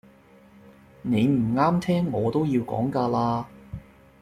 [1.03, 3.45] 你唔啱聽我都要講㗎喇